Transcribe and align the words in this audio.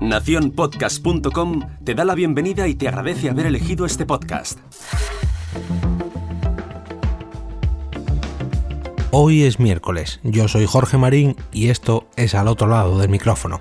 Naciónpodcast.com 0.00 1.60
te 1.84 1.94
da 1.94 2.04
la 2.04 2.14
bienvenida 2.14 2.68
y 2.68 2.74
te 2.74 2.88
agradece 2.88 3.30
haber 3.30 3.46
elegido 3.46 3.86
este 3.86 4.04
podcast. 4.04 4.58
Hoy 9.10 9.44
es 9.44 9.60
miércoles, 9.60 10.20
yo 10.22 10.48
soy 10.48 10.66
Jorge 10.66 10.98
Marín 10.98 11.36
y 11.52 11.68
esto 11.68 12.08
es 12.16 12.34
al 12.34 12.48
otro 12.48 12.66
lado 12.66 12.98
del 12.98 13.08
micrófono. 13.08 13.60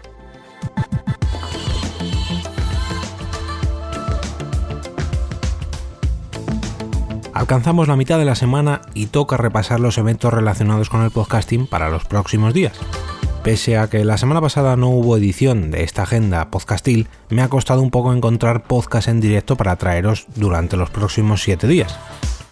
Alcanzamos 7.33 7.87
la 7.87 7.95
mitad 7.95 8.17
de 8.17 8.25
la 8.25 8.35
semana 8.35 8.81
y 8.93 9.07
toca 9.07 9.37
repasar 9.37 9.79
los 9.79 9.97
eventos 9.97 10.33
relacionados 10.33 10.89
con 10.89 11.03
el 11.03 11.11
podcasting 11.11 11.67
para 11.67 11.89
los 11.89 12.05
próximos 12.05 12.53
días. 12.53 12.79
Pese 13.43 13.77
a 13.77 13.89
que 13.89 14.05
la 14.05 14.17
semana 14.17 14.39
pasada 14.39 14.77
no 14.77 14.87
hubo 14.87 15.17
edición 15.17 15.69
de 15.69 15.83
esta 15.83 16.03
agenda 16.03 16.49
podcastil, 16.49 17.09
me 17.29 17.41
ha 17.41 17.49
costado 17.49 17.81
un 17.81 17.91
poco 17.91 18.13
encontrar 18.13 18.63
podcast 18.63 19.09
en 19.09 19.19
directo 19.19 19.57
para 19.57 19.75
traeros 19.75 20.27
durante 20.37 20.77
los 20.77 20.89
próximos 20.89 21.43
7 21.43 21.67
días. 21.67 21.99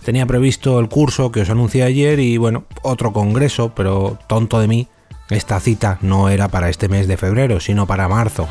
Tenía 0.03 0.25
previsto 0.25 0.81
el 0.81 0.89
curso 0.89 1.31
que 1.31 1.41
os 1.41 1.49
anuncié 1.49 1.83
ayer 1.83 2.19
y 2.19 2.35
bueno, 2.35 2.65
otro 2.81 3.13
congreso, 3.13 3.71
pero 3.73 4.19
tonto 4.27 4.59
de 4.59 4.67
mí, 4.67 4.89
esta 5.29 5.61
cita 5.61 5.97
no 6.01 6.27
era 6.27 6.49
para 6.49 6.67
este 6.67 6.89
mes 6.89 7.07
de 7.07 7.15
febrero, 7.15 7.61
sino 7.61 7.87
para 7.87 8.09
marzo. 8.09 8.49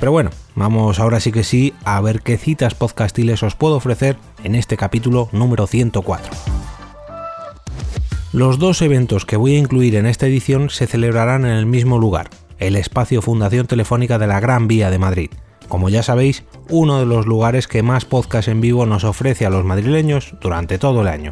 Pero 0.00 0.12
bueno, 0.12 0.30
vamos 0.54 0.98
ahora 0.98 1.20
sí 1.20 1.30
que 1.30 1.44
sí 1.44 1.74
a 1.84 2.00
ver 2.00 2.22
qué 2.22 2.38
citas 2.38 2.74
podcastiles 2.74 3.42
os 3.42 3.54
puedo 3.54 3.76
ofrecer 3.76 4.16
en 4.44 4.54
este 4.54 4.78
capítulo 4.78 5.28
número 5.32 5.66
104. 5.66 6.51
Los 8.32 8.58
dos 8.58 8.80
eventos 8.80 9.26
que 9.26 9.36
voy 9.36 9.56
a 9.56 9.58
incluir 9.58 9.94
en 9.94 10.06
esta 10.06 10.26
edición 10.26 10.70
se 10.70 10.86
celebrarán 10.86 11.44
en 11.44 11.50
el 11.50 11.66
mismo 11.66 11.98
lugar, 11.98 12.30
el 12.58 12.76
espacio 12.76 13.20
Fundación 13.20 13.66
Telefónica 13.66 14.18
de 14.18 14.26
la 14.26 14.40
Gran 14.40 14.68
Vía 14.68 14.88
de 14.88 14.98
Madrid. 14.98 15.30
Como 15.68 15.90
ya 15.90 16.02
sabéis, 16.02 16.42
uno 16.70 16.98
de 16.98 17.04
los 17.04 17.26
lugares 17.26 17.68
que 17.68 17.82
más 17.82 18.06
podcast 18.06 18.48
en 18.48 18.62
vivo 18.62 18.86
nos 18.86 19.04
ofrece 19.04 19.44
a 19.44 19.50
los 19.50 19.66
madrileños 19.66 20.34
durante 20.40 20.78
todo 20.78 21.02
el 21.02 21.08
año. 21.08 21.30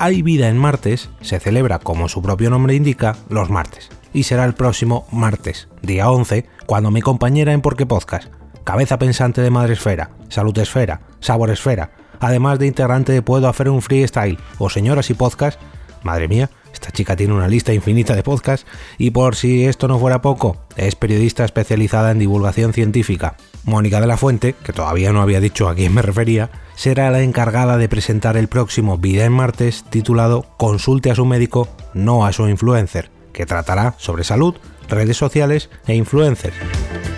Hay 0.00 0.22
Vida 0.22 0.48
en 0.48 0.58
Martes 0.58 1.10
se 1.20 1.38
celebra, 1.38 1.78
como 1.78 2.08
su 2.08 2.22
propio 2.22 2.50
nombre 2.50 2.74
indica, 2.74 3.16
los 3.28 3.48
martes. 3.48 3.88
Y 4.12 4.24
será 4.24 4.46
el 4.46 4.54
próximo 4.54 5.06
martes, 5.12 5.68
día 5.80 6.10
11, 6.10 6.44
cuando 6.66 6.90
mi 6.90 7.02
compañera 7.02 7.52
en 7.52 7.60
Porque 7.60 7.86
Podcast, 7.86 8.32
cabeza 8.64 8.98
pensante 8.98 9.42
de 9.42 9.50
Madre 9.50 9.74
Esfera, 9.74 10.10
Salud 10.28 10.58
Esfera, 10.58 11.02
Sabor 11.20 11.50
Esfera, 11.50 11.92
además 12.18 12.58
de 12.58 12.66
integrante 12.66 13.12
de 13.12 13.22
Puedo 13.22 13.48
hacer 13.48 13.68
un 13.68 13.80
freestyle 13.80 14.38
o 14.58 14.68
Señoras 14.68 15.08
y 15.10 15.14
Podcast, 15.14 15.60
madre 16.04 16.28
mía, 16.28 16.50
esta 16.72 16.90
chica 16.90 17.16
tiene 17.16 17.32
una 17.32 17.48
lista 17.48 17.72
infinita 17.72 18.14
de 18.14 18.22
podcasts 18.22 18.66
y 18.98 19.10
por 19.10 19.36
si 19.36 19.64
esto 19.64 19.88
no 19.88 19.98
fuera 19.98 20.20
poco, 20.20 20.56
es 20.76 20.96
periodista 20.96 21.44
especializada 21.44 22.10
en 22.10 22.18
divulgación 22.18 22.72
científica. 22.72 23.36
Mónica 23.64 24.00
de 24.00 24.06
la 24.06 24.16
Fuente, 24.16 24.54
que 24.62 24.72
todavía 24.72 25.12
no 25.12 25.22
había 25.22 25.40
dicho 25.40 25.68
a 25.68 25.74
quién 25.74 25.94
me 25.94 26.02
refería, 26.02 26.50
será 26.74 27.10
la 27.10 27.22
encargada 27.22 27.78
de 27.78 27.88
presentar 27.88 28.36
el 28.36 28.48
próximo 28.48 28.98
Vida 28.98 29.24
en 29.24 29.32
Martes 29.32 29.84
titulado 29.88 30.44
Consulte 30.58 31.10
a 31.10 31.14
su 31.14 31.24
médico, 31.24 31.68
no 31.94 32.26
a 32.26 32.32
su 32.32 32.48
influencer, 32.48 33.10
que 33.32 33.46
tratará 33.46 33.94
sobre 33.96 34.24
salud, 34.24 34.56
redes 34.88 35.16
sociales 35.16 35.70
e 35.86 35.94
influencers. 35.94 36.56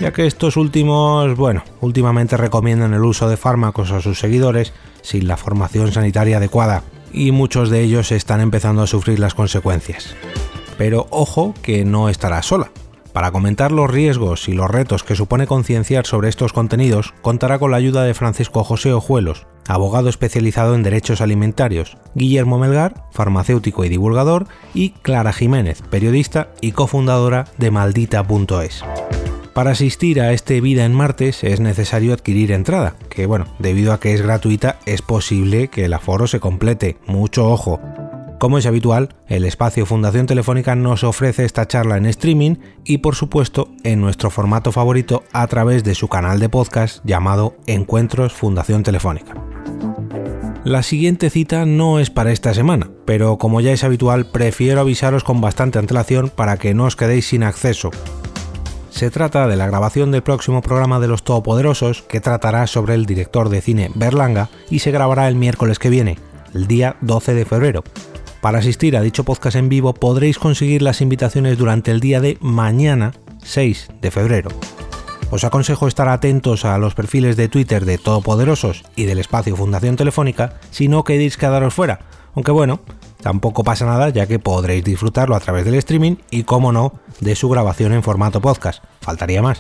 Ya 0.01 0.13
que 0.13 0.27
estos 0.27 0.57
últimos, 0.57 1.35
bueno, 1.37 1.65
últimamente 1.81 2.37
recomiendan 2.37 2.95
el 2.95 3.05
uso 3.05 3.29
de 3.29 3.39
fármacos 3.39 3.91
a 3.91 4.03
sus 4.03 4.21
seguidores 4.21 4.73
sin 5.03 5.27
la 5.27 5.37
formación 5.37 5.91
sanitaria 5.91 6.37
adecuada 6.37 6.85
y 7.13 7.33
muchos 7.33 7.71
de 7.71 7.83
ellos 7.83 8.13
están 8.13 8.41
empezando 8.41 8.83
a 8.83 8.87
sufrir 8.87 9.19
las 9.19 9.35
consecuencias. 9.35 10.15
Pero 10.79 11.07
ojo 11.11 11.55
que 11.63 11.85
no 11.85 12.09
estará 12.09 12.43
sola. 12.43 12.71
Para 13.17 13.31
comentar 13.31 13.73
los 13.73 13.91
riesgos 13.91 14.47
y 14.47 14.53
los 14.53 14.71
retos 14.71 15.03
que 15.03 15.17
supone 15.17 15.47
concienciar 15.47 16.05
sobre 16.05 16.29
estos 16.29 16.53
contenidos, 16.53 17.15
contará 17.23 17.59
con 17.59 17.71
la 17.71 17.79
ayuda 17.79 18.05
de 18.05 18.13
Francisco 18.13 18.63
José 18.63 18.93
Ojuelos, 18.93 19.47
abogado 19.67 20.11
especializado 20.11 20.75
en 20.75 20.83
derechos 20.83 21.23
alimentarios, 21.23 21.97
Guillermo 22.15 22.59
Melgar, 22.59 23.07
farmacéutico 23.13 23.87
y 23.87 23.89
divulgador, 23.89 24.47
y 24.75 24.91
Clara 24.91 25.33
Jiménez, 25.33 25.81
periodista 25.89 26.51
y 26.61 26.73
cofundadora 26.73 27.47
de 27.57 27.71
maldita.es. 27.71 28.85
Para 29.57 29.71
asistir 29.71 30.21
a 30.21 30.35
este 30.35 30.61
Vida 30.61 30.85
en 30.85 30.93
Martes 30.93 31.43
es 31.43 31.61
necesario 31.61 32.13
adquirir 32.13 32.53
entrada, 32.53 32.95
que 33.09 33.25
bueno, 33.25 33.47
debido 33.59 33.95
a 33.95 34.01
que 34.01 34.13
es 34.13 34.21
gratuita 34.21 34.79
es 34.85 35.01
posible 35.01 35.69
que 35.69 35.87
el 35.87 35.95
aforo 35.95 36.27
se 36.27 36.41
complete, 36.41 36.99
mucho 37.07 37.51
ojo. 37.51 37.81
Como 38.39 38.59
es 38.59 38.67
habitual, 38.67 39.15
el 39.29 39.47
espacio 39.47 39.87
Fundación 39.87 40.27
Telefónica 40.27 40.77
nos 40.77 41.05
ofrece 41.05 41.47
esta 41.47 41.67
charla 41.67 41.97
en 41.97 42.05
streaming 42.05 42.57
y 42.85 42.99
por 42.99 43.15
supuesto 43.15 43.71
en 43.83 44.03
nuestro 44.03 44.29
formato 44.29 44.73
favorito 44.73 45.25
a 45.33 45.47
través 45.47 45.85
de 45.85 45.95
su 45.95 46.09
canal 46.09 46.39
de 46.39 46.51
podcast 46.51 47.03
llamado 47.07 47.57
Encuentros 47.67 48.35
Fundación 48.35 48.83
Telefónica. 48.83 49.43
La 50.67 50.83
siguiente 50.83 51.31
cita 51.31 51.65
no 51.65 52.01
es 52.01 52.11
para 52.11 52.33
esta 52.33 52.53
semana, 52.53 52.91
pero 53.05 53.39
como 53.39 53.61
ya 53.61 53.71
es 53.71 53.85
habitual 53.85 54.27
prefiero 54.27 54.81
avisaros 54.81 55.23
con 55.23 55.41
bastante 55.41 55.79
antelación 55.79 56.29
para 56.29 56.57
que 56.57 56.75
no 56.75 56.87
os 56.87 56.97
quedéis 56.97 57.29
sin 57.29 57.45
acceso, 57.45 57.93
se 58.97 59.11
trata 59.11 59.47
de 59.47 59.57
la 59.57 59.67
grabación 59.67 60.11
del 60.11 60.23
próximo 60.23 60.63
programa 60.63 60.99
de 61.01 61.07
Los 61.07 61.23
Todopoderosos 61.23 62.01
que 62.09 62.23
tratará 62.23 62.67
sobre 62.67 62.95
el 62.95 63.05
director 63.05 63.51
de 63.51 63.61
cine 63.61 63.91
Berlanga 63.95 64.49
y 64.71 64.79
se 64.79 64.91
grabará 64.91 65.29
el 65.29 65.35
miércoles 65.35 65.79
que 65.79 65.91
viene, 65.91 66.19
el 66.55 66.67
día 66.67 66.97
12 67.03 67.35
de 67.35 67.45
febrero. 67.45 67.85
Para 68.41 68.61
asistir 68.61 68.97
a 68.97 69.03
dicho 69.03 69.23
podcast 69.23 69.57
en 69.57 69.69
vivo 69.69 69.93
podréis 69.93 70.39
conseguir 70.39 70.81
las 70.81 71.03
invitaciones 71.03 71.59
durante 71.59 71.91
el 71.91 72.01
día 72.01 72.23
de 72.23 72.39
mañana 72.41 73.13
6 73.45 73.89
de 74.01 74.11
febrero. 74.11 74.49
Os 75.31 75.45
aconsejo 75.45 75.89
estar 75.89 76.09
atentos 76.09 76.65
a 76.65 76.79
los 76.79 76.95
perfiles 76.95 77.37
de 77.37 77.49
Twitter 77.49 77.85
de 77.85 77.99
Todopoderosos 77.99 78.83
y 78.97 79.05
del 79.05 79.19
espacio 79.19 79.57
Fundación 79.57 79.97
Telefónica 79.97 80.55
si 80.71 80.89
no 80.89 81.05
queréis 81.05 81.37
quedaros 81.37 81.75
fuera, 81.75 82.01
aunque 82.35 82.51
bueno, 82.51 82.81
tampoco 83.27 83.65
pasa 83.65 83.85
nada 83.87 84.09
ya 84.11 84.29
que 84.29 84.39
podréis 84.39 84.85
disfrutarlo 84.85 85.35
a 85.35 85.41
través 85.41 85.65
del 85.65 85.75
streaming 85.75 86.15
y, 86.31 86.45
como 86.45 86.71
no, 86.71 86.93
de 87.19 87.35
su 87.35 87.49
grabación 87.49 87.93
en 87.93 88.05
formato 88.05 88.41
podcast. 88.41 88.85
Faltaría 89.01 89.43
más. 89.43 89.59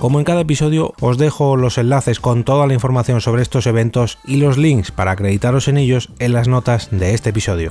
Como 0.00 0.18
en 0.18 0.24
cada 0.24 0.40
episodio, 0.40 0.92
os 0.98 1.16
dejo 1.16 1.56
los 1.56 1.78
enlaces 1.78 2.18
con 2.18 2.42
toda 2.42 2.66
la 2.66 2.74
información 2.74 3.20
sobre 3.20 3.42
estos 3.42 3.68
eventos 3.68 4.18
y 4.24 4.38
los 4.38 4.58
links 4.58 4.90
para 4.90 5.12
acreditaros 5.12 5.68
en 5.68 5.76
ellos 5.76 6.10
en 6.18 6.32
las 6.32 6.48
notas 6.48 6.88
de 6.90 7.14
este 7.14 7.30
episodio. 7.30 7.70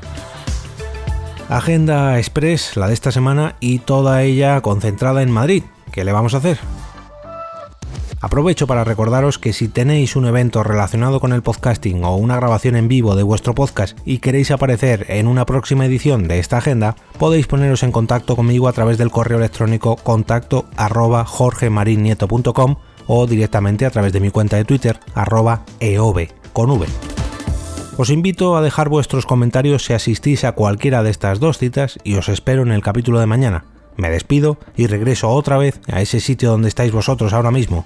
Agenda 1.49 2.17
Express, 2.17 2.77
la 2.77 2.87
de 2.87 2.93
esta 2.93 3.11
semana, 3.11 3.57
y 3.59 3.79
toda 3.79 4.23
ella 4.23 4.61
concentrada 4.61 5.23
en 5.23 5.31
Madrid. 5.31 5.63
¿Qué 5.91 6.05
le 6.05 6.13
vamos 6.13 6.35
a 6.35 6.37
hacer? 6.37 6.57
Aprovecho 8.21 8.67
para 8.67 8.83
recordaros 8.83 9.39
que 9.39 9.51
si 9.51 9.67
tenéis 9.67 10.15
un 10.15 10.27
evento 10.27 10.63
relacionado 10.63 11.19
con 11.19 11.33
el 11.33 11.41
podcasting 11.41 12.03
o 12.03 12.15
una 12.17 12.35
grabación 12.35 12.75
en 12.75 12.87
vivo 12.87 13.15
de 13.15 13.23
vuestro 13.23 13.55
podcast 13.55 13.97
y 14.05 14.19
queréis 14.19 14.51
aparecer 14.51 15.07
en 15.09 15.25
una 15.25 15.47
próxima 15.47 15.87
edición 15.87 16.27
de 16.27 16.37
esta 16.37 16.59
agenda, 16.59 16.95
podéis 17.17 17.47
poneros 17.47 17.81
en 17.81 17.91
contacto 17.91 18.35
conmigo 18.35 18.67
a 18.67 18.73
través 18.73 18.99
del 18.99 19.09
correo 19.09 19.39
electrónico 19.39 19.95
contacto 19.95 20.65
arroba 20.77 21.25
jorgemarinieto.com 21.25 22.75
o 23.07 23.25
directamente 23.25 23.87
a 23.87 23.89
través 23.89 24.13
de 24.13 24.19
mi 24.19 24.29
cuenta 24.29 24.55
de 24.55 24.65
Twitter 24.65 24.99
arroba 25.15 25.63
eove 25.79 26.29
con 26.53 26.69
V. 26.69 26.85
Os 27.97 28.11
invito 28.11 28.55
a 28.55 28.61
dejar 28.61 28.87
vuestros 28.87 29.25
comentarios 29.25 29.85
si 29.85 29.93
asistís 29.93 30.43
a 30.43 30.51
cualquiera 30.51 31.01
de 31.01 31.09
estas 31.09 31.39
dos 31.39 31.57
citas 31.57 31.97
y 32.03 32.15
os 32.15 32.29
espero 32.29 32.61
en 32.61 32.71
el 32.71 32.83
capítulo 32.83 33.19
de 33.19 33.25
mañana. 33.25 33.65
Me 33.97 34.11
despido 34.11 34.59
y 34.77 34.85
regreso 34.85 35.29
otra 35.29 35.57
vez 35.57 35.81
a 35.91 36.01
ese 36.01 36.19
sitio 36.19 36.51
donde 36.51 36.69
estáis 36.69 36.91
vosotros 36.91 37.33
ahora 37.33 37.51
mismo, 37.51 37.85